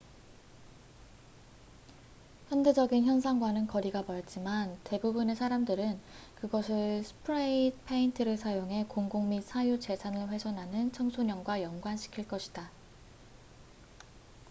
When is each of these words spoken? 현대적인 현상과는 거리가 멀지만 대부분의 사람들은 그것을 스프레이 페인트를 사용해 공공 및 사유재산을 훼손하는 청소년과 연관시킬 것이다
현대적인 2.49 3.05
현상과는 3.05 3.67
거리가 3.67 4.01
멀지만 4.07 4.75
대부분의 4.83 5.35
사람들은 5.35 6.01
그것을 6.37 7.03
스프레이 7.03 7.71
페인트를 7.85 8.35
사용해 8.35 8.85
공공 8.87 9.29
및 9.29 9.43
사유재산을 9.43 10.29
훼손하는 10.29 10.91
청소년과 10.91 11.61
연관시킬 11.61 12.27
것이다 12.27 12.71